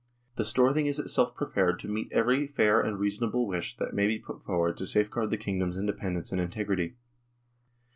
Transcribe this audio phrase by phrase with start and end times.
[0.35, 4.17] The Storthing is itself prepared to meet every fair and reasonable wish that may be
[4.17, 6.95] put forward to safeguard the kingdom's independence and integrity."